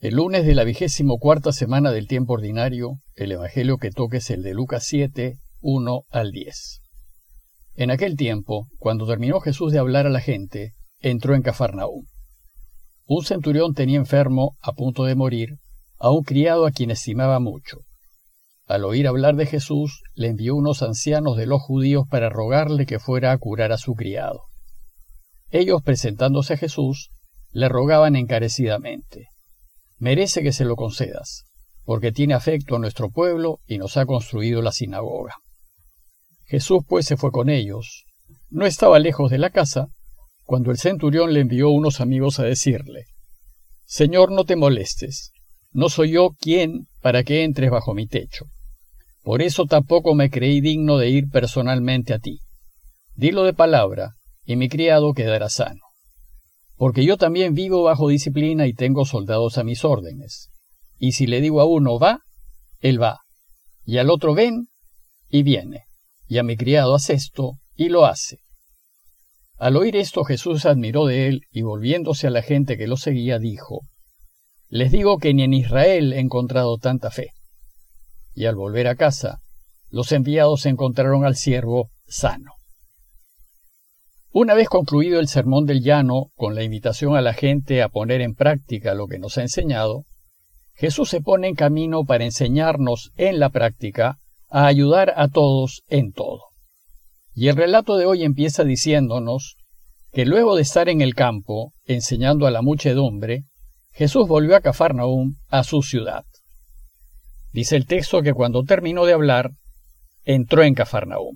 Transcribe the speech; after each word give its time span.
El 0.00 0.14
lunes 0.14 0.46
de 0.46 0.54
la 0.54 0.62
vigésimo 0.62 1.18
cuarta 1.18 1.50
semana 1.50 1.90
del 1.90 2.06
tiempo 2.06 2.34
ordinario, 2.34 3.00
el 3.16 3.32
Evangelio 3.32 3.78
que 3.78 3.90
toque 3.90 4.18
es 4.18 4.30
el 4.30 4.44
de 4.44 4.54
Lucas 4.54 4.84
7, 4.84 5.40
1 5.60 6.02
al 6.10 6.30
10. 6.30 6.82
En 7.74 7.90
aquel 7.90 8.14
tiempo, 8.14 8.68
cuando 8.78 9.08
terminó 9.08 9.40
Jesús 9.40 9.72
de 9.72 9.80
hablar 9.80 10.06
a 10.06 10.10
la 10.10 10.20
gente, 10.20 10.74
entró 11.00 11.34
en 11.34 11.42
Cafarnaúm. 11.42 12.06
Un 13.06 13.24
centurión 13.24 13.74
tenía 13.74 13.96
enfermo, 13.96 14.56
a 14.62 14.70
punto 14.70 15.02
de 15.02 15.16
morir, 15.16 15.58
a 15.98 16.10
un 16.10 16.22
criado 16.22 16.64
a 16.64 16.70
quien 16.70 16.92
estimaba 16.92 17.40
mucho. 17.40 17.78
Al 18.66 18.84
oír 18.84 19.08
hablar 19.08 19.34
de 19.34 19.46
Jesús, 19.46 20.04
le 20.14 20.28
envió 20.28 20.54
unos 20.54 20.84
ancianos 20.84 21.36
de 21.36 21.46
los 21.46 21.60
judíos 21.60 22.04
para 22.08 22.28
rogarle 22.28 22.86
que 22.86 23.00
fuera 23.00 23.32
a 23.32 23.38
curar 23.38 23.72
a 23.72 23.78
su 23.78 23.94
criado. 23.94 24.42
Ellos, 25.50 25.82
presentándose 25.82 26.54
a 26.54 26.56
Jesús, 26.56 27.10
le 27.50 27.68
rogaban 27.68 28.14
encarecidamente 28.14 29.26
merece 29.98 30.42
que 30.42 30.52
se 30.52 30.64
lo 30.64 30.76
concedas, 30.76 31.44
porque 31.84 32.12
tiene 32.12 32.34
afecto 32.34 32.76
a 32.76 32.78
nuestro 32.78 33.10
pueblo 33.10 33.60
y 33.66 33.78
nos 33.78 33.96
ha 33.96 34.06
construido 34.06 34.62
la 34.62 34.72
sinagoga. 34.72 35.34
Jesús 36.46 36.82
pues 36.88 37.06
se 37.06 37.16
fue 37.16 37.30
con 37.30 37.50
ellos. 37.50 38.04
No 38.48 38.64
estaba 38.64 38.98
lejos 38.98 39.30
de 39.30 39.38
la 39.38 39.50
casa, 39.50 39.88
cuando 40.44 40.70
el 40.70 40.78
centurión 40.78 41.34
le 41.34 41.40
envió 41.40 41.68
unos 41.70 42.00
amigos 42.00 42.38
a 42.38 42.44
decirle, 42.44 43.04
Señor, 43.84 44.30
no 44.30 44.44
te 44.44 44.56
molestes, 44.56 45.32
no 45.72 45.88
soy 45.88 46.12
yo 46.12 46.30
quien 46.38 46.86
para 47.02 47.22
que 47.24 47.42
entres 47.42 47.70
bajo 47.70 47.94
mi 47.94 48.06
techo. 48.06 48.46
Por 49.22 49.42
eso 49.42 49.66
tampoco 49.66 50.14
me 50.14 50.30
creí 50.30 50.60
digno 50.60 50.96
de 50.96 51.10
ir 51.10 51.28
personalmente 51.28 52.14
a 52.14 52.18
ti. 52.18 52.40
Dilo 53.14 53.44
de 53.44 53.52
palabra, 53.52 54.14
y 54.44 54.56
mi 54.56 54.68
criado 54.68 55.12
quedará 55.12 55.50
sano 55.50 55.87
porque 56.78 57.04
yo 57.04 57.16
también 57.16 57.54
vivo 57.54 57.82
bajo 57.82 58.08
disciplina 58.08 58.66
y 58.68 58.72
tengo 58.72 59.04
soldados 59.04 59.58
a 59.58 59.64
mis 59.64 59.84
órdenes. 59.84 60.48
Y 60.96 61.12
si 61.12 61.26
le 61.26 61.40
digo 61.40 61.60
a 61.60 61.64
uno 61.66 61.98
va, 61.98 62.20
él 62.80 63.02
va, 63.02 63.20
y 63.84 63.98
al 63.98 64.10
otro 64.10 64.32
ven, 64.32 64.68
y 65.28 65.42
viene, 65.42 65.86
y 66.28 66.38
a 66.38 66.44
mi 66.44 66.56
criado 66.56 66.94
haz 66.94 67.10
esto, 67.10 67.58
y 67.74 67.88
lo 67.88 68.06
hace. 68.06 68.38
Al 69.56 69.76
oír 69.76 69.96
esto 69.96 70.22
Jesús 70.22 70.66
admiró 70.66 71.06
de 71.06 71.26
él, 71.26 71.42
y 71.50 71.62
volviéndose 71.62 72.28
a 72.28 72.30
la 72.30 72.42
gente 72.42 72.78
que 72.78 72.86
lo 72.86 72.96
seguía, 72.96 73.40
dijo, 73.40 73.80
Les 74.68 74.92
digo 74.92 75.18
que 75.18 75.34
ni 75.34 75.42
en 75.42 75.54
Israel 75.54 76.12
he 76.12 76.20
encontrado 76.20 76.78
tanta 76.78 77.10
fe. 77.10 77.30
Y 78.34 78.44
al 78.44 78.54
volver 78.54 78.86
a 78.86 78.94
casa, 78.94 79.40
los 79.90 80.12
enviados 80.12 80.64
encontraron 80.66 81.24
al 81.24 81.34
siervo 81.34 81.90
sano. 82.06 82.57
Una 84.40 84.54
vez 84.54 84.68
concluido 84.68 85.18
el 85.18 85.26
sermón 85.26 85.66
del 85.66 85.82
llano, 85.82 86.30
con 86.36 86.54
la 86.54 86.62
invitación 86.62 87.16
a 87.16 87.20
la 87.20 87.32
gente 87.32 87.82
a 87.82 87.88
poner 87.88 88.20
en 88.20 88.36
práctica 88.36 88.94
lo 88.94 89.08
que 89.08 89.18
nos 89.18 89.36
ha 89.36 89.42
enseñado, 89.42 90.04
Jesús 90.74 91.08
se 91.08 91.20
pone 91.20 91.48
en 91.48 91.56
camino 91.56 92.04
para 92.04 92.24
enseñarnos 92.24 93.10
en 93.16 93.40
la 93.40 93.48
práctica 93.48 94.18
a 94.48 94.66
ayudar 94.66 95.12
a 95.16 95.26
todos 95.26 95.82
en 95.88 96.12
todo. 96.12 96.44
Y 97.34 97.48
el 97.48 97.56
relato 97.56 97.96
de 97.96 98.06
hoy 98.06 98.22
empieza 98.22 98.62
diciéndonos 98.62 99.56
que 100.12 100.24
luego 100.24 100.54
de 100.54 100.62
estar 100.62 100.88
en 100.88 101.00
el 101.00 101.16
campo, 101.16 101.72
enseñando 101.84 102.46
a 102.46 102.52
la 102.52 102.62
muchedumbre, 102.62 103.42
Jesús 103.90 104.28
volvió 104.28 104.54
a 104.54 104.60
Cafarnaúm, 104.60 105.34
a 105.48 105.64
su 105.64 105.82
ciudad. 105.82 106.22
Dice 107.52 107.74
el 107.74 107.86
texto 107.86 108.22
que 108.22 108.34
cuando 108.34 108.62
terminó 108.62 109.04
de 109.04 109.14
hablar, 109.14 109.50
entró 110.22 110.62
en 110.62 110.74
Cafarnaúm. 110.74 111.34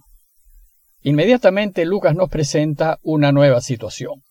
Inmediatamente 1.05 1.85
Lucas 1.85 2.15
nos 2.15 2.29
presenta 2.29 2.99
una 3.03 3.33
nueva 3.33 3.61
situación. 3.61 4.23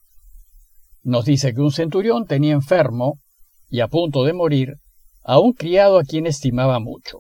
Nos 1.04 1.26
dice 1.26 1.54
que 1.54 1.62
un 1.62 1.72
centurión 1.72 2.26
tenía 2.26 2.54
enfermo 2.54 3.20
y 3.68 3.82
a 3.82 3.88
punto 3.88 4.24
de 4.24 4.34
morir 4.34 4.78
a 5.24 5.40
un 5.40 5.52
criado 5.52 6.00
a 6.00 6.04
quien 6.04 6.28
estimaba 6.28 6.80
mucho. 6.80 7.20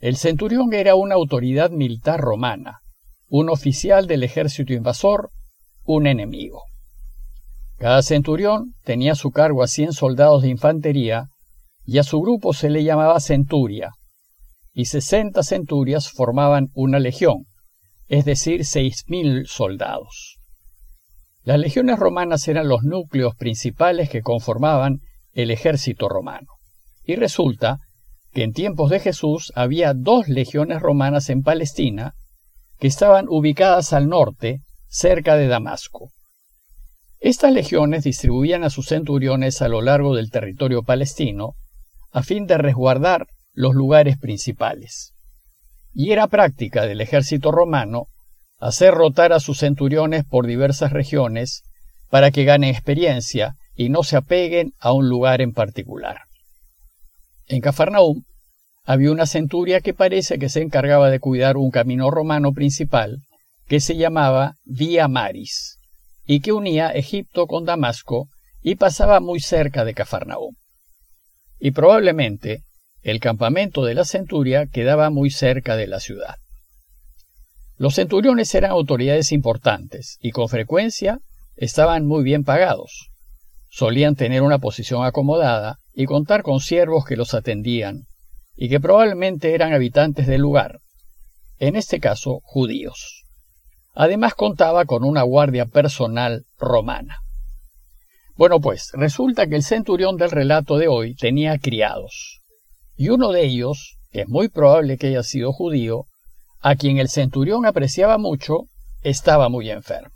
El 0.00 0.16
centurión 0.16 0.72
era 0.72 0.96
una 0.96 1.14
autoridad 1.14 1.70
militar 1.70 2.20
romana, 2.20 2.80
un 3.28 3.48
oficial 3.48 4.06
del 4.06 4.24
ejército 4.24 4.72
invasor, 4.72 5.30
un 5.84 6.06
enemigo. 6.06 6.62
Cada 7.78 8.02
centurión 8.02 8.74
tenía 8.82 9.12
a 9.12 9.16
su 9.16 9.30
cargo 9.30 9.62
a 9.62 9.68
cien 9.68 9.92
soldados 9.92 10.42
de 10.42 10.48
infantería 10.48 11.28
y 11.84 11.98
a 11.98 12.02
su 12.02 12.20
grupo 12.20 12.52
se 12.52 12.70
le 12.70 12.82
llamaba 12.82 13.20
centuria, 13.20 13.92
y 14.72 14.86
sesenta 14.86 15.42
centurias 15.42 16.10
formaban 16.10 16.68
una 16.74 16.98
legión, 16.98 17.44
es 18.14 18.24
decir, 18.24 18.64
seis 18.64 19.02
mil 19.08 19.48
soldados. 19.48 20.38
Las 21.42 21.58
legiones 21.58 21.98
romanas 21.98 22.46
eran 22.46 22.68
los 22.68 22.84
núcleos 22.84 23.34
principales 23.34 24.08
que 24.08 24.22
conformaban 24.22 25.00
el 25.32 25.50
ejército 25.50 26.08
romano. 26.08 26.46
Y 27.02 27.16
resulta 27.16 27.78
que 28.32 28.44
en 28.44 28.52
tiempos 28.52 28.90
de 28.90 29.00
Jesús 29.00 29.52
había 29.56 29.94
dos 29.94 30.28
legiones 30.28 30.80
romanas 30.80 31.28
en 31.28 31.42
Palestina 31.42 32.14
que 32.78 32.86
estaban 32.86 33.26
ubicadas 33.28 33.92
al 33.92 34.08
norte, 34.08 34.60
cerca 34.86 35.34
de 35.34 35.48
Damasco. 35.48 36.12
Estas 37.18 37.52
legiones 37.52 38.04
distribuían 38.04 38.62
a 38.62 38.70
sus 38.70 38.86
centuriones 38.86 39.60
a 39.60 39.66
lo 39.66 39.82
largo 39.82 40.14
del 40.14 40.30
territorio 40.30 40.84
palestino 40.84 41.54
a 42.12 42.22
fin 42.22 42.46
de 42.46 42.58
resguardar 42.58 43.26
los 43.54 43.74
lugares 43.74 44.18
principales 44.18 45.13
y 45.94 46.12
era 46.12 46.26
práctica 46.26 46.86
del 46.86 47.00
ejército 47.00 47.52
romano 47.52 48.08
hacer 48.58 48.94
rotar 48.94 49.32
a 49.32 49.40
sus 49.40 49.58
centuriones 49.58 50.24
por 50.24 50.46
diversas 50.46 50.92
regiones 50.92 51.62
para 52.10 52.30
que 52.30 52.44
ganen 52.44 52.70
experiencia 52.70 53.56
y 53.74 53.88
no 53.88 54.02
se 54.02 54.16
apeguen 54.16 54.72
a 54.78 54.92
un 54.92 55.08
lugar 55.08 55.40
en 55.40 55.52
particular. 55.52 56.22
En 57.46 57.60
Cafarnaúm 57.60 58.24
había 58.84 59.12
una 59.12 59.26
centuria 59.26 59.80
que 59.80 59.94
parece 59.94 60.38
que 60.38 60.48
se 60.48 60.62
encargaba 60.62 61.10
de 61.10 61.20
cuidar 61.20 61.56
un 61.56 61.70
camino 61.70 62.10
romano 62.10 62.52
principal 62.52 63.18
que 63.66 63.80
se 63.80 63.96
llamaba 63.96 64.54
Vía 64.64 65.08
Maris 65.08 65.78
y 66.26 66.40
que 66.40 66.52
unía 66.52 66.90
Egipto 66.90 67.46
con 67.46 67.64
Damasco 67.64 68.28
y 68.62 68.76
pasaba 68.76 69.20
muy 69.20 69.40
cerca 69.40 69.84
de 69.84 69.94
Cafarnaúm. 69.94 70.54
Y 71.58 71.70
probablemente 71.70 72.64
el 73.04 73.20
campamento 73.20 73.84
de 73.84 73.94
la 73.94 74.04
centuria 74.04 74.66
quedaba 74.66 75.10
muy 75.10 75.30
cerca 75.30 75.76
de 75.76 75.86
la 75.86 76.00
ciudad. 76.00 76.36
Los 77.76 77.96
centuriones 77.96 78.54
eran 78.54 78.70
autoridades 78.70 79.30
importantes 79.30 80.16
y 80.22 80.30
con 80.30 80.48
frecuencia 80.48 81.20
estaban 81.54 82.06
muy 82.06 82.24
bien 82.24 82.44
pagados. 82.44 83.10
Solían 83.68 84.14
tener 84.14 84.40
una 84.40 84.58
posición 84.58 85.04
acomodada 85.04 85.80
y 85.92 86.06
contar 86.06 86.42
con 86.42 86.60
siervos 86.60 87.04
que 87.04 87.16
los 87.16 87.34
atendían 87.34 88.06
y 88.56 88.70
que 88.70 88.80
probablemente 88.80 89.54
eran 89.54 89.74
habitantes 89.74 90.26
del 90.26 90.40
lugar, 90.40 90.80
en 91.58 91.76
este 91.76 92.00
caso 92.00 92.40
judíos. 92.42 93.24
Además 93.94 94.34
contaba 94.34 94.86
con 94.86 95.04
una 95.04 95.22
guardia 95.22 95.66
personal 95.66 96.46
romana. 96.58 97.18
Bueno, 98.34 98.60
pues 98.60 98.92
resulta 98.94 99.46
que 99.46 99.56
el 99.56 99.62
centurión 99.62 100.16
del 100.16 100.30
relato 100.30 100.78
de 100.78 100.88
hoy 100.88 101.14
tenía 101.14 101.58
criados, 101.58 102.40
y 102.96 103.08
uno 103.08 103.32
de 103.32 103.44
ellos, 103.44 103.98
es 104.10 104.28
muy 104.28 104.48
probable 104.48 104.96
que 104.98 105.08
haya 105.08 105.22
sido 105.22 105.52
judío, 105.52 106.06
a 106.60 106.76
quien 106.76 106.98
el 106.98 107.08
centurión 107.08 107.66
apreciaba 107.66 108.18
mucho, 108.18 108.68
estaba 109.02 109.48
muy 109.48 109.70
enfermo. 109.70 110.14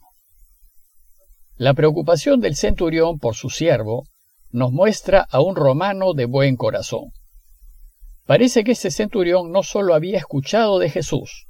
La 1.56 1.74
preocupación 1.74 2.40
del 2.40 2.54
centurión 2.54 3.18
por 3.18 3.34
su 3.34 3.50
siervo 3.50 4.04
nos 4.50 4.72
muestra 4.72 5.26
a 5.28 5.40
un 5.40 5.56
romano 5.56 6.14
de 6.14 6.26
buen 6.26 6.56
corazón. 6.56 7.10
Parece 8.24 8.62
que 8.62 8.72
este 8.72 8.90
centurión 8.90 9.50
no 9.50 9.62
solo 9.62 9.94
había 9.94 10.18
escuchado 10.18 10.78
de 10.78 10.88
Jesús, 10.88 11.46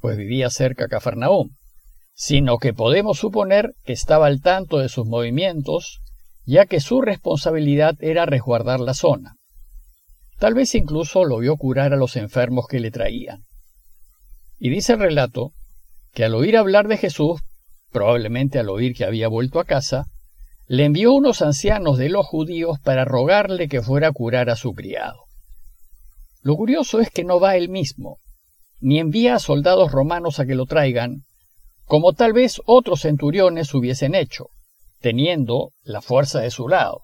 pues 0.00 0.16
vivía 0.16 0.50
cerca 0.50 0.84
de 0.84 0.90
Cafarnaúm, 0.90 1.56
sino 2.14 2.58
que 2.58 2.72
podemos 2.72 3.18
suponer 3.18 3.74
que 3.84 3.92
estaba 3.92 4.26
al 4.26 4.40
tanto 4.40 4.78
de 4.78 4.88
sus 4.88 5.06
movimientos, 5.06 6.00
ya 6.44 6.66
que 6.66 6.80
su 6.80 7.00
responsabilidad 7.00 7.96
era 8.00 8.26
resguardar 8.26 8.80
la 8.80 8.94
zona. 8.94 9.36
Tal 10.40 10.54
vez 10.54 10.74
incluso 10.74 11.26
lo 11.26 11.38
vio 11.38 11.58
curar 11.58 11.92
a 11.92 11.98
los 11.98 12.16
enfermos 12.16 12.66
que 12.66 12.80
le 12.80 12.90
traían. 12.90 13.44
Y 14.58 14.70
dice 14.70 14.94
el 14.94 15.00
relato 15.00 15.52
que 16.14 16.24
al 16.24 16.34
oír 16.34 16.56
hablar 16.56 16.88
de 16.88 16.96
Jesús, 16.96 17.42
probablemente 17.92 18.58
al 18.58 18.70
oír 18.70 18.94
que 18.96 19.04
había 19.04 19.28
vuelto 19.28 19.60
a 19.60 19.66
casa, 19.66 20.06
le 20.66 20.86
envió 20.86 21.12
unos 21.12 21.42
ancianos 21.42 21.98
de 21.98 22.08
los 22.08 22.26
judíos 22.26 22.78
para 22.82 23.04
rogarle 23.04 23.68
que 23.68 23.82
fuera 23.82 24.08
a 24.08 24.12
curar 24.12 24.48
a 24.48 24.56
su 24.56 24.72
criado. 24.72 25.24
Lo 26.40 26.56
curioso 26.56 27.00
es 27.00 27.10
que 27.10 27.22
no 27.22 27.38
va 27.38 27.56
él 27.56 27.68
mismo, 27.68 28.16
ni 28.80 28.98
envía 28.98 29.34
a 29.34 29.40
soldados 29.40 29.92
romanos 29.92 30.40
a 30.40 30.46
que 30.46 30.54
lo 30.54 30.64
traigan, 30.64 31.24
como 31.84 32.14
tal 32.14 32.32
vez 32.32 32.62
otros 32.64 33.02
centuriones 33.02 33.74
hubiesen 33.74 34.14
hecho, 34.14 34.46
teniendo 35.00 35.72
la 35.82 36.00
fuerza 36.00 36.40
de 36.40 36.50
su 36.50 36.66
lado. 36.66 37.02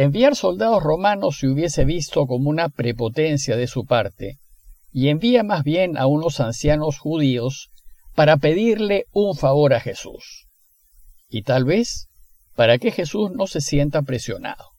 Enviar 0.00 0.34
soldados 0.34 0.82
romanos 0.82 1.40
se 1.40 1.46
hubiese 1.46 1.84
visto 1.84 2.26
como 2.26 2.48
una 2.48 2.70
prepotencia 2.70 3.54
de 3.58 3.66
su 3.66 3.84
parte, 3.84 4.38
y 4.90 5.08
envía 5.08 5.42
más 5.42 5.62
bien 5.62 5.98
a 5.98 6.06
unos 6.06 6.40
ancianos 6.40 6.98
judíos 6.98 7.70
para 8.14 8.38
pedirle 8.38 9.04
un 9.12 9.36
favor 9.36 9.74
a 9.74 9.80
Jesús. 9.80 10.46
Y 11.28 11.42
tal 11.42 11.66
vez 11.66 12.08
para 12.54 12.78
que 12.78 12.92
Jesús 12.92 13.30
no 13.32 13.46
se 13.46 13.60
sienta 13.60 14.00
presionado. 14.00 14.70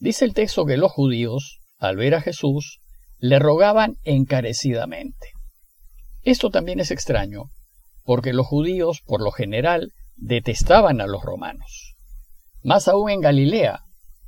Dice 0.00 0.24
el 0.24 0.34
texto 0.34 0.66
que 0.66 0.76
los 0.76 0.90
judíos, 0.90 1.60
al 1.78 1.94
ver 1.94 2.16
a 2.16 2.20
Jesús, 2.20 2.80
le 3.20 3.38
rogaban 3.38 3.94
encarecidamente. 4.02 5.28
Esto 6.22 6.50
también 6.50 6.80
es 6.80 6.90
extraño, 6.90 7.52
porque 8.02 8.32
los 8.32 8.48
judíos, 8.48 9.02
por 9.06 9.22
lo 9.22 9.30
general, 9.30 9.92
detestaban 10.16 11.00
a 11.00 11.06
los 11.06 11.22
romanos. 11.22 11.94
Más 12.64 12.88
aún 12.88 13.08
en 13.10 13.20
Galilea, 13.20 13.84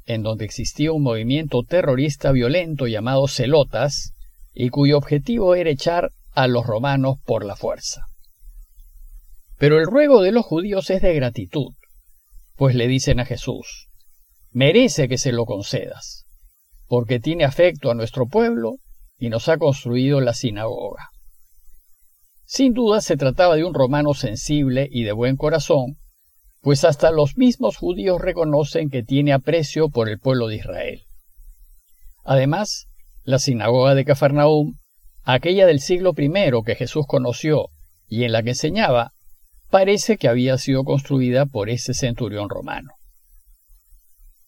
en 0.07 0.23
donde 0.23 0.45
existía 0.45 0.93
un 0.93 1.03
movimiento 1.03 1.63
terrorista 1.63 2.33
violento 2.33 2.87
llamado 2.87 3.29
Celotas, 3.29 4.15
y 4.53 4.69
cuyo 4.69 4.99
objetivo 4.99 5.55
era 5.55 5.71
echar 5.71 6.11
a 6.33 6.47
los 6.47 6.67
romanos 6.67 7.19
por 7.25 7.45
la 7.45 7.57
fuerza. 7.57 8.03
Pero 9.59 9.79
el 9.79 9.87
ruego 9.87 10.23
de 10.23 10.33
los 10.33 10.45
judíos 10.45 10.91
es 10.91 11.03
de 11.03 11.15
gratitud, 11.15 11.75
pues 12.57 12.75
le 12.75 12.89
dicen 12.89 13.21
a 13.21 13.25
Jesús, 13.25 13.89
merece 14.51 15.09
que 15.09 15.19
se 15.19 15.33
lo 15.33 15.47
concedas, 15.47 16.27
porque 16.87 17.21
tiene 17.21 17.45
afecto 17.45 17.91
a 17.91 17.95
nuestro 17.95 18.27
pueblo 18.27 18.77
y 19.19 19.29
nos 19.29 19.49
ha 19.49 19.57
construido 19.57 20.21
la 20.21 20.35
sinagoga. 20.35 21.11
Sin 22.45 22.75
duda 22.75 23.01
se 23.01 23.17
trataba 23.17 23.57
de 23.57 23.65
un 23.65 23.73
romano 23.73 24.15
sensible 24.15 24.89
y 24.91 25.05
de 25.05 25.13
buen 25.13 25.37
corazón, 25.37 25.97
pues 26.63 26.85
hasta 26.85 27.11
los 27.11 27.37
mismos 27.37 27.77
judíos 27.77 28.21
reconocen 28.21 28.89
que 28.89 29.03
tiene 29.03 29.33
aprecio 29.33 29.89
por 29.89 30.09
el 30.09 30.21
pueblo 30.21 30.47
de 30.47 30.57
Israel. 30.57 31.03
Además, 32.25 32.87
la 33.25 33.41
sinagoga 33.41 33.97
de 33.97 34.05
Cafarnaúm, 34.05 34.77
aquella 35.25 35.67
del 35.67 35.81
siglo 35.81 36.15
I 36.17 36.31
que 36.65 36.77
Jesús 36.77 37.05
conoció 37.07 37.67
y 38.07 38.25
en 38.25 38.33
la 38.33 38.45
que 38.45 38.51
enseñaba, 38.51 39.13
parece 39.71 40.17
que 40.17 40.29
había 40.29 40.57
sido 40.57 40.85
construida 40.85 41.47
por 41.47 41.69
ese 41.69 41.95
centurión 41.95 42.49
romano. 42.49 42.91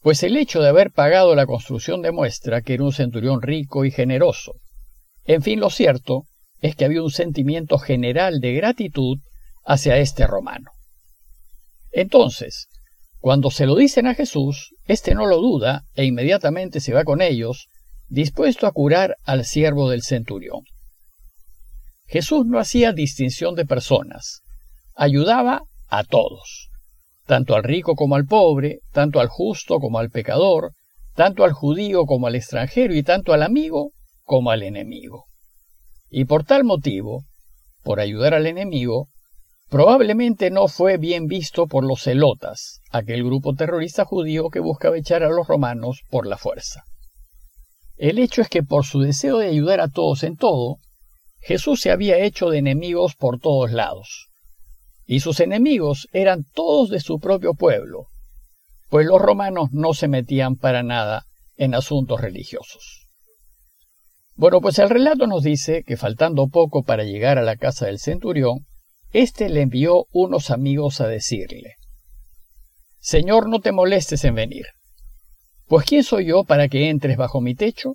Pues 0.01 0.23
el 0.23 0.37
hecho 0.37 0.61
de 0.61 0.69
haber 0.69 0.93
pagado 0.93 1.35
la 1.35 1.47
construcción 1.47 2.01
demuestra 2.01 2.63
que 2.63 2.75
era 2.75 2.85
un 2.85 2.93
centurión 2.93 3.43
rico 3.43 3.85
y 3.85 3.91
generoso. 3.91 4.53
En 5.25 5.43
fin, 5.43 5.59
lo 5.59 5.71
cierto 5.71 6.27
es 6.61 6.77
que 6.77 6.85
había 6.85 7.03
un 7.03 7.11
sentimiento 7.11 7.79
general 7.79 8.39
de 8.39 8.53
gratitud 8.53 9.19
hacia 9.65 9.97
este 9.97 10.27
romano. 10.27 10.71
Entonces, 11.95 12.69
cuando 13.21 13.51
se 13.51 13.67
lo 13.67 13.77
dicen 13.77 14.07
a 14.07 14.15
Jesús, 14.15 14.75
éste 14.85 15.15
no 15.15 15.27
lo 15.27 15.39
duda 15.39 15.85
e 15.95 16.05
inmediatamente 16.05 16.81
se 16.81 16.93
va 16.93 17.05
con 17.05 17.23
ellos, 17.23 17.69
dispuesto 18.09 18.67
a 18.67 18.73
curar 18.73 19.17
al 19.23 19.45
siervo 19.45 19.89
del 19.89 20.03
centurión. 20.03 20.65
Jesús 22.07 22.45
no 22.47 22.59
hacía 22.59 22.93
distinción 22.93 23.55
de 23.55 23.65
personas, 23.65 24.43
ayudaba 24.95 25.63
a 25.89 26.05
todos, 26.05 26.69
tanto 27.27 27.55
al 27.55 27.63
rico 27.63 27.95
como 27.95 28.17
al 28.17 28.27
pobre, 28.27 28.81
tanto 28.93 29.21
al 29.21 29.29
justo 29.29 29.79
como 29.79 30.01
al 30.01 30.11
pecador, 30.11 30.73
tanto 31.15 31.45
al 31.45 31.53
judío 31.53 32.07
como 32.07 32.27
al 32.27 32.35
extranjero 32.35 32.93
y 32.95 33.05
tanto 33.05 33.33
al 33.33 33.43
amigo 33.43 33.93
como 34.25 34.51
al 34.51 34.65
enemigo. 34.65 35.27
Y 36.11 36.25
por 36.25 36.45
tal 36.45 36.65
motivo, 36.65 37.25
por 37.83 38.01
ayudar 38.01 38.35
al 38.35 38.47
enemigo, 38.47 39.09
probablemente 39.75 40.53
no 40.53 40.69
fue 40.69 40.99
bien 40.99 41.27
visto 41.27 41.67
por 41.67 41.85
los 41.85 42.05
celotas, 42.05 42.81
aquel 42.93 43.25
grupo 43.25 43.55
terrorista 43.55 44.05
judío 44.05 44.49
que 44.49 44.61
buscaba 44.61 44.97
echar 44.97 45.25
a 45.25 45.29
los 45.29 45.49
romanos 45.49 46.03
por 46.11 46.29
la 46.29 46.39
fuerza. 46.39 46.85
El 47.97 48.21
hecho 48.21 48.41
es 48.41 48.49
que 48.49 48.63
por 48.63 48.85
su 48.85 49.01
deseo 49.01 49.39
de 49.39 49.49
ayudar 49.49 49.81
a 49.81 49.89
todos 49.89 50.23
en 50.23 50.37
todo, 50.37 50.77
Jesús 51.41 51.81
se 51.81 51.91
había 51.91 52.19
hecho 52.19 52.51
de 52.51 52.59
enemigos 52.59 53.17
por 53.17 53.41
todos 53.41 53.73
lados, 53.73 54.29
y 55.07 55.19
sus 55.19 55.41
enemigos 55.41 56.07
eran 56.13 56.45
todos 56.55 56.89
de 56.89 57.01
su 57.01 57.19
propio 57.19 57.55
pueblo, 57.55 58.07
pues 58.91 59.09
los 59.09 59.21
romanos 59.21 59.71
no 59.73 59.93
se 59.93 60.07
metían 60.07 60.55
para 60.55 60.85
nada 60.85 61.25
en 61.57 61.75
asuntos 61.75 62.21
religiosos. 62.21 63.09
Bueno, 64.37 64.61
pues 64.61 64.79
el 64.79 64.89
relato 64.89 65.27
nos 65.27 65.43
dice 65.43 65.83
que 65.83 65.97
faltando 65.97 66.47
poco 66.47 66.85
para 66.85 67.03
llegar 67.03 67.39
a 67.39 67.43
la 67.43 67.57
casa 67.57 67.87
del 67.87 67.99
centurión, 67.99 68.67
éste 69.15 69.49
le 69.49 69.63
envió 69.63 70.07
unos 70.13 70.51
amigos 70.51 71.01
a 71.01 71.07
decirle, 71.07 71.77
Señor, 72.99 73.49
no 73.49 73.61
te 73.61 73.73
molestes 73.73 74.25
en 74.25 74.35
venir, 74.35 74.67
pues 75.67 75.87
¿quién 75.87 76.03
soy 76.03 76.27
yo 76.27 76.45
para 76.45 76.69
que 76.69 76.91
entres 76.91 77.17
bajo 77.17 77.41
mi 77.41 77.55
techo? 77.55 77.95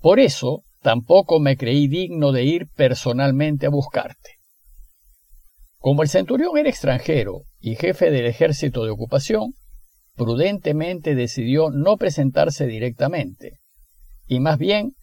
Por 0.00 0.20
eso 0.20 0.62
tampoco 0.82 1.40
me 1.40 1.56
creí 1.56 1.88
digno 1.88 2.32
de 2.32 2.44
ir 2.44 2.66
personalmente 2.74 3.66
a 3.66 3.70
buscarte. 3.70 4.38
Como 5.78 6.02
el 6.02 6.08
centurión 6.08 6.58
era 6.58 6.68
extranjero 6.68 7.42
y 7.60 7.76
jefe 7.76 8.10
del 8.10 8.26
ejército 8.26 8.84
de 8.84 8.90
ocupación, 8.90 9.54
prudentemente 10.16 11.14
decidió 11.14 11.70
no 11.70 11.96
presentarse 11.96 12.66
directamente, 12.66 13.60
y 14.26 14.40
más 14.40 14.58
bien, 14.58 14.94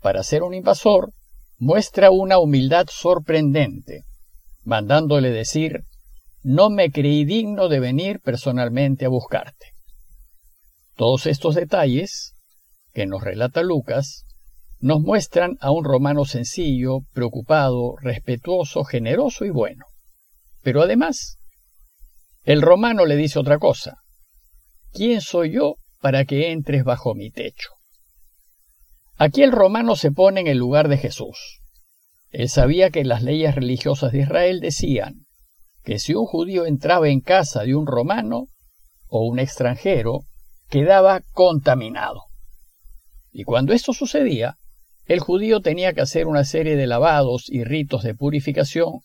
para 0.00 0.22
ser 0.22 0.42
un 0.42 0.54
invasor, 0.54 1.12
muestra 1.58 2.10
una 2.10 2.38
humildad 2.38 2.86
sorprendente, 2.90 4.04
mandándole 4.64 5.30
decir, 5.30 5.84
no 6.42 6.70
me 6.70 6.90
creí 6.90 7.24
digno 7.24 7.68
de 7.68 7.80
venir 7.80 8.20
personalmente 8.20 9.04
a 9.04 9.08
buscarte. 9.08 9.72
Todos 10.96 11.26
estos 11.26 11.54
detalles, 11.54 12.34
que 12.92 13.06
nos 13.06 13.22
relata 13.22 13.62
Lucas, 13.62 14.24
nos 14.80 15.00
muestran 15.00 15.56
a 15.60 15.70
un 15.70 15.84
romano 15.84 16.24
sencillo, 16.24 17.00
preocupado, 17.12 17.94
respetuoso, 18.00 18.84
generoso 18.84 19.44
y 19.44 19.50
bueno. 19.50 19.86
Pero 20.62 20.82
además, 20.82 21.38
el 22.44 22.60
romano 22.60 23.06
le 23.06 23.16
dice 23.16 23.38
otra 23.38 23.58
cosa. 23.58 23.98
¿Quién 24.92 25.20
soy 25.20 25.52
yo 25.52 25.76
para 26.00 26.24
que 26.24 26.50
entres 26.50 26.84
bajo 26.84 27.14
mi 27.14 27.30
techo? 27.30 27.70
Aquí 29.16 29.42
el 29.42 29.52
romano 29.52 29.94
se 29.94 30.10
pone 30.10 30.40
en 30.40 30.48
el 30.48 30.58
lugar 30.58 30.88
de 30.88 30.98
Jesús. 30.98 31.61
Él 32.32 32.48
sabía 32.48 32.90
que 32.90 33.04
las 33.04 33.22
leyes 33.22 33.54
religiosas 33.54 34.10
de 34.12 34.20
Israel 34.20 34.60
decían 34.60 35.26
que 35.84 35.98
si 35.98 36.14
un 36.14 36.24
judío 36.24 36.64
entraba 36.64 37.08
en 37.08 37.20
casa 37.20 37.62
de 37.62 37.74
un 37.74 37.86
romano 37.86 38.48
o 39.06 39.26
un 39.26 39.38
extranjero, 39.38 40.22
quedaba 40.70 41.20
contaminado. 41.32 42.22
Y 43.30 43.44
cuando 43.44 43.74
esto 43.74 43.92
sucedía, 43.92 44.56
el 45.04 45.20
judío 45.20 45.60
tenía 45.60 45.92
que 45.92 46.00
hacer 46.00 46.26
una 46.26 46.44
serie 46.44 46.76
de 46.76 46.86
lavados 46.86 47.50
y 47.50 47.64
ritos 47.64 48.02
de 48.02 48.14
purificación 48.14 49.00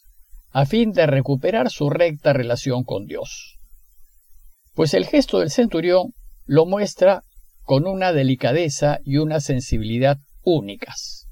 a 0.52 0.66
fin 0.66 0.94
de 0.94 1.06
recuperar 1.06 1.70
su 1.70 1.90
recta 1.90 2.32
relación 2.32 2.84
con 2.84 3.06
Dios. 3.06 3.58
Pues 4.74 4.94
el 4.94 5.06
gesto 5.06 5.40
del 5.40 5.52
centurión 5.52 6.14
lo 6.46 6.66
muestra 6.66 7.24
con 7.64 7.86
una 7.86 8.14
delicadeza 8.14 9.00
y 9.04 9.18
una 9.18 9.42
sensibilidad 9.42 10.20
únicas, 10.44 11.27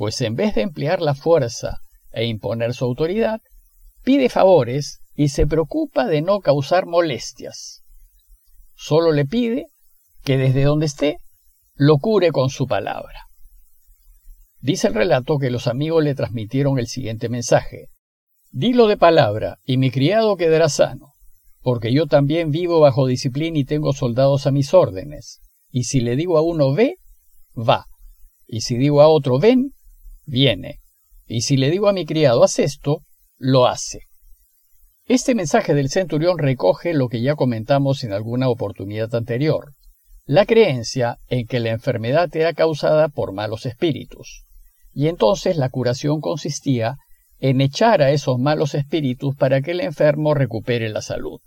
pues 0.00 0.22
en 0.22 0.34
vez 0.34 0.54
de 0.54 0.62
emplear 0.62 1.02
la 1.02 1.14
fuerza 1.14 1.82
e 2.10 2.24
imponer 2.24 2.72
su 2.72 2.86
autoridad, 2.86 3.42
pide 4.02 4.30
favores 4.30 5.02
y 5.14 5.28
se 5.28 5.46
preocupa 5.46 6.06
de 6.06 6.22
no 6.22 6.40
causar 6.40 6.86
molestias. 6.86 7.82
Solo 8.74 9.12
le 9.12 9.26
pide 9.26 9.66
que 10.24 10.38
desde 10.38 10.64
donde 10.64 10.86
esté 10.86 11.18
lo 11.74 11.98
cure 11.98 12.32
con 12.32 12.48
su 12.48 12.66
palabra. 12.66 13.26
Dice 14.62 14.88
el 14.88 14.94
relato 14.94 15.36
que 15.36 15.50
los 15.50 15.66
amigos 15.66 16.02
le 16.02 16.14
transmitieron 16.14 16.78
el 16.78 16.86
siguiente 16.86 17.28
mensaje. 17.28 17.88
Dilo 18.50 18.86
de 18.86 18.96
palabra, 18.96 19.58
y 19.66 19.76
mi 19.76 19.90
criado 19.90 20.38
quedará 20.38 20.70
sano, 20.70 21.12
porque 21.60 21.92
yo 21.92 22.06
también 22.06 22.50
vivo 22.50 22.80
bajo 22.80 23.06
disciplina 23.06 23.58
y 23.58 23.64
tengo 23.64 23.92
soldados 23.92 24.46
a 24.46 24.50
mis 24.50 24.72
órdenes. 24.72 25.42
Y 25.68 25.84
si 25.84 26.00
le 26.00 26.16
digo 26.16 26.38
a 26.38 26.40
uno 26.40 26.72
ve, 26.72 26.96
va. 27.54 27.84
Y 28.46 28.62
si 28.62 28.78
digo 28.78 29.02
a 29.02 29.08
otro 29.08 29.38
ven, 29.38 29.74
viene. 30.30 30.80
Y 31.26 31.42
si 31.42 31.56
le 31.56 31.70
digo 31.70 31.88
a 31.88 31.92
mi 31.92 32.06
criado 32.06 32.42
haz 32.42 32.58
esto, 32.58 33.02
lo 33.36 33.66
hace. 33.66 34.06
Este 35.04 35.34
mensaje 35.34 35.74
del 35.74 35.90
centurión 35.90 36.38
recoge 36.38 36.94
lo 36.94 37.08
que 37.08 37.20
ya 37.20 37.34
comentamos 37.34 38.04
en 38.04 38.12
alguna 38.12 38.48
oportunidad 38.48 39.12
anterior, 39.14 39.74
la 40.24 40.46
creencia 40.46 41.18
en 41.28 41.46
que 41.46 41.58
la 41.58 41.70
enfermedad 41.70 42.34
era 42.36 42.52
causada 42.54 43.08
por 43.08 43.32
malos 43.32 43.66
espíritus, 43.66 44.44
y 44.92 45.08
entonces 45.08 45.56
la 45.56 45.68
curación 45.68 46.20
consistía 46.20 46.96
en 47.40 47.60
echar 47.60 48.02
a 48.02 48.12
esos 48.12 48.38
malos 48.38 48.74
espíritus 48.74 49.34
para 49.34 49.62
que 49.62 49.72
el 49.72 49.80
enfermo 49.80 50.34
recupere 50.34 50.88
la 50.90 51.02
salud. 51.02 51.40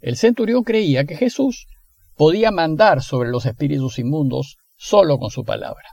El 0.00 0.16
centurión 0.16 0.62
creía 0.62 1.04
que 1.04 1.16
Jesús 1.16 1.66
podía 2.16 2.50
mandar 2.50 3.02
sobre 3.02 3.30
los 3.30 3.44
espíritus 3.44 3.98
inmundos 3.98 4.56
solo 4.76 5.18
con 5.18 5.30
su 5.30 5.44
palabra, 5.44 5.84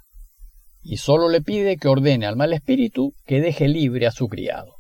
y 0.82 0.98
solo 0.98 1.30
le 1.30 1.42
pide 1.42 1.78
que 1.78 1.88
ordene 1.88 2.26
al 2.26 2.36
mal 2.36 2.54
espíritu 2.54 3.14
que 3.26 3.42
deje 3.42 3.68
libre 3.68 4.08
a 4.08 4.12
su 4.12 4.28
criado, 4.28 4.76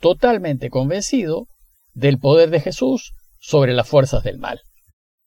totalmente 0.00 0.70
convencido 0.70 1.46
del 1.92 2.18
poder 2.18 2.50
de 2.50 2.60
Jesús 2.60 3.12
sobre 3.38 3.74
las 3.74 3.88
fuerzas 3.88 4.22
del 4.22 4.38
mal. 4.38 4.60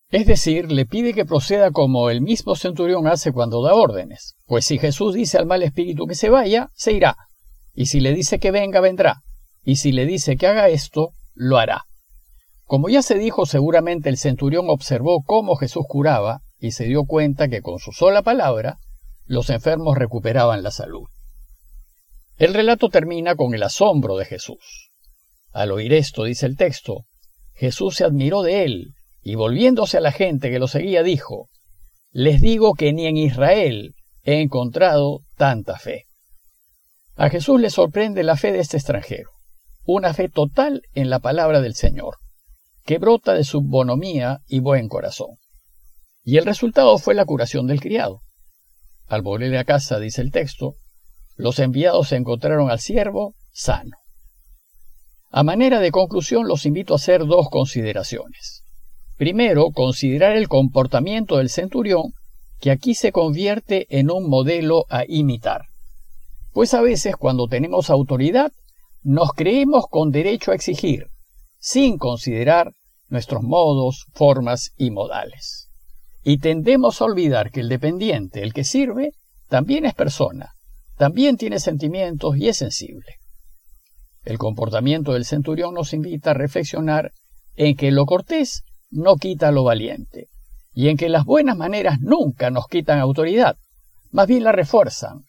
Es 0.10 0.26
decir, 0.28 0.72
le 0.72 0.86
pide 0.86 1.14
que 1.14 1.26
proceda 1.26 1.72
como 1.72 2.10
el 2.10 2.22
mismo 2.22 2.56
centurión 2.56 3.08
hace 3.08 3.32
cuando 3.32 3.64
da 3.64 3.74
órdenes, 3.74 4.36
pues 4.46 4.66
si 4.66 4.78
Jesús 4.78 5.14
dice 5.14 5.38
al 5.38 5.46
mal 5.46 5.64
espíritu 5.64 6.06
que 6.06 6.16
se 6.16 6.30
vaya, 6.30 6.70
se 6.74 6.92
irá, 6.92 7.16
y 7.74 7.86
si 7.86 8.00
le 8.00 8.14
dice 8.14 8.40
que 8.40 8.52
venga, 8.52 8.82
vendrá. 8.82 9.22
Y 9.64 9.78
si 9.78 9.92
le 9.92 10.06
dice 10.06 10.38
que 10.38 10.48
haga 10.48 10.70
esto, 10.70 11.12
lo 11.34 11.58
hará. 11.58 11.86
Como 12.66 12.90
ya 12.90 13.02
se 13.02 13.18
dijo, 13.18 13.46
seguramente 13.46 14.10
el 14.10 14.18
centurión 14.18 14.66
observó 14.70 15.24
cómo 15.26 15.56
Jesús 15.56 15.86
curaba 15.88 16.42
y 16.60 16.72
se 16.72 16.86
dio 16.86 17.06
cuenta 17.06 17.48
que 17.48 17.62
con 17.62 17.80
su 17.80 17.92
sola 17.92 18.22
palabra 18.22 18.78
los 19.32 19.50
enfermos 19.50 19.98
recuperaban 19.98 20.62
la 20.62 20.72
salud. 20.72 21.08
El 22.36 22.54
relato 22.54 22.90
termina 22.90 23.36
con 23.36 23.54
el 23.54 23.64
asombro 23.64 24.18
de 24.18 24.26
Jesús. 24.26 24.92
Al 25.52 25.72
oír 25.72 25.94
esto, 25.94 26.26
dice 26.26 26.46
el 26.46 26.58
texto, 26.58 27.06
Jesús 27.54 27.96
se 27.96 28.04
admiró 28.04 28.44
de 28.44 28.66
él 28.66 28.94
y 29.22 29.36
volviéndose 29.36 29.98
a 29.98 30.02
la 30.02 30.12
gente 30.12 30.50
que 30.50 30.60
lo 30.60 30.68
seguía 30.68 31.02
dijo, 31.02 31.48
Les 32.12 32.42
digo 32.42 32.74
que 32.74 32.92
ni 32.92 33.06
en 33.06 33.16
Israel 33.16 33.96
he 34.24 34.42
encontrado 34.42 35.22
tanta 35.38 35.80
fe. 35.80 36.08
A 37.16 37.30
Jesús 37.30 37.62
le 37.62 37.70
sorprende 37.70 38.24
la 38.24 38.36
fe 38.36 38.52
de 38.52 38.60
este 38.60 38.76
extranjero, 38.76 39.30
una 39.86 40.14
fe 40.14 40.28
total 40.28 40.82
en 40.94 41.10
la 41.10 41.20
palabra 41.20 41.62
del 41.62 41.76
Señor, 41.76 42.18
que 42.84 42.98
brota 42.98 43.34
de 43.34 43.46
su 43.46 43.62
bonomía 43.62 44.42
y 44.48 44.60
buen 44.60 44.90
corazón. 44.90 45.38
Y 46.22 46.36
el 46.36 46.46
resultado 46.46 46.98
fue 46.98 47.14
la 47.14 47.24
curación 47.24 47.68
del 47.68 47.80
criado. 47.80 48.24
Al 49.12 49.24
volver 49.24 49.58
a 49.58 49.66
casa, 49.66 50.00
dice 50.00 50.22
el 50.22 50.32
texto, 50.32 50.76
los 51.36 51.60
enviados 51.60 52.14
encontraron 52.14 52.72
al 52.72 52.80
siervo 52.80 53.36
sano. 53.52 53.98
A 55.30 55.44
manera 55.44 55.82
de 55.82 55.92
conclusión, 55.92 56.48
los 56.48 56.66
invito 56.66 56.94
a 56.94 56.96
hacer 56.96 57.26
dos 57.26 57.50
consideraciones. 57.50 58.64
Primero, 59.18 59.72
considerar 59.74 60.38
el 60.38 60.48
comportamiento 60.48 61.40
del 61.40 61.50
centurión, 61.50 62.14
que 62.62 62.72
aquí 62.72 62.96
se 62.96 63.12
convierte 63.12 63.86
en 63.90 64.10
un 64.10 64.30
modelo 64.30 64.86
a 64.88 65.04
imitar. 65.06 65.66
Pues 66.54 66.74
a 66.74 66.80
veces 66.80 67.18
cuando 67.18 67.48
tenemos 67.48 67.90
autoridad, 67.90 68.54
nos 69.02 69.34
creemos 69.34 69.88
con 69.90 70.12
derecho 70.12 70.52
a 70.52 70.56
exigir, 70.56 71.08
sin 71.60 71.98
considerar 71.98 72.72
nuestros 73.10 73.44
modos, 73.44 74.06
formas 74.14 74.72
y 74.78 74.90
modales. 74.90 75.68
Y 76.24 76.38
tendemos 76.38 77.02
a 77.02 77.06
olvidar 77.06 77.52
que 77.52 77.62
el 77.62 77.70
dependiente, 77.70 78.44
el 78.44 78.54
que 78.54 78.64
sirve, 78.64 79.12
también 79.48 79.86
es 79.86 79.94
persona, 79.94 80.54
también 80.98 81.38
tiene 81.38 81.60
sentimientos 81.60 82.38
y 82.38 82.48
es 82.48 82.58
sensible. 82.58 83.18
El 84.24 84.38
comportamiento 84.38 85.14
del 85.14 85.26
centurión 85.26 85.74
nos 85.74 85.94
invita 85.94 86.32
a 86.32 86.36
reflexionar 86.36 87.12
en 87.56 87.76
que 87.76 87.92
lo 87.92 88.06
cortés 88.06 88.64
no 88.92 89.16
quita 89.16 89.52
lo 89.52 89.64
valiente, 89.64 90.28
y 90.74 90.90
en 90.90 90.98
que 90.98 91.10
las 91.10 91.26
buenas 91.26 91.58
maneras 91.58 92.00
nunca 92.02 92.50
nos 92.50 92.68
quitan 92.68 93.00
autoridad, 93.00 93.58
más 94.12 94.28
bien 94.28 94.44
la 94.44 94.52
refuerzan, 94.52 95.24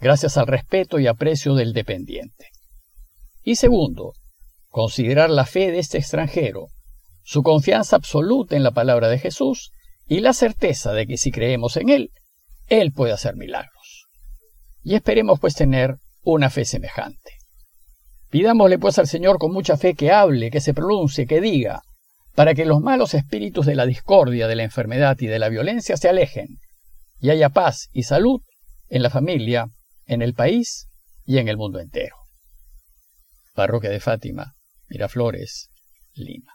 gracias 0.00 0.36
al 0.36 0.46
respeto 0.46 0.98
y 0.98 1.06
aprecio 1.06 1.54
del 1.54 1.72
dependiente. 1.72 2.48
Y 3.42 3.56
segundo, 3.56 4.12
considerar 4.68 5.30
la 5.30 5.46
fe 5.46 5.70
de 5.70 5.78
este 5.78 5.98
extranjero, 5.98 6.68
su 7.22 7.42
confianza 7.42 7.96
absoluta 7.96 8.56
en 8.56 8.62
la 8.62 8.72
palabra 8.72 9.08
de 9.08 9.18
Jesús 9.18 9.70
y 10.06 10.20
la 10.20 10.32
certeza 10.32 10.92
de 10.92 11.06
que 11.06 11.16
si 11.16 11.30
creemos 11.30 11.76
en 11.76 11.88
Él, 11.88 12.10
Él 12.68 12.92
puede 12.92 13.12
hacer 13.12 13.36
milagros 13.36 13.74
y 14.84 14.94
esperemos 14.94 15.40
pues 15.40 15.54
tener 15.54 15.96
una 16.22 16.50
fe 16.50 16.64
semejante. 16.64 17.38
Pidámosle 18.30 18.78
pues 18.78 18.98
al 18.98 19.08
Señor 19.08 19.38
con 19.38 19.52
mucha 19.52 19.76
fe 19.76 19.94
que 19.94 20.12
hable, 20.12 20.50
que 20.50 20.60
se 20.60 20.74
pronuncie, 20.74 21.26
que 21.26 21.40
diga, 21.40 21.82
para 22.34 22.54
que 22.54 22.66
los 22.66 22.80
malos 22.80 23.14
espíritus 23.14 23.66
de 23.66 23.74
la 23.74 23.86
discordia, 23.86 24.46
de 24.46 24.56
la 24.56 24.64
enfermedad 24.64 25.16
y 25.20 25.26
de 25.26 25.38
la 25.38 25.48
violencia 25.48 25.96
se 25.96 26.08
alejen, 26.08 26.58
y 27.20 27.30
haya 27.30 27.48
paz 27.48 27.88
y 27.92 28.02
salud 28.02 28.42
en 28.88 29.02
la 29.02 29.10
familia, 29.10 29.68
en 30.06 30.20
el 30.20 30.34
país 30.34 30.88
y 31.24 31.38
en 31.38 31.48
el 31.48 31.56
mundo 31.56 31.80
entero. 31.80 32.16
Parroquia 33.54 33.90
de 33.90 34.00
Fátima, 34.00 34.54
Miraflores, 34.88 35.70
Lima. 36.14 36.53